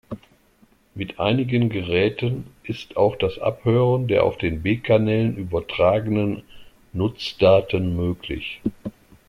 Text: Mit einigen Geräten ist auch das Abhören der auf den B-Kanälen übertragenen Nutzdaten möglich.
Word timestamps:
Mit 0.95 1.19
einigen 1.19 1.69
Geräten 1.69 2.47
ist 2.63 2.97
auch 2.97 3.15
das 3.17 3.37
Abhören 3.37 4.07
der 4.07 4.23
auf 4.23 4.35
den 4.39 4.63
B-Kanälen 4.63 5.37
übertragenen 5.37 6.41
Nutzdaten 6.91 7.95
möglich. 7.95 8.61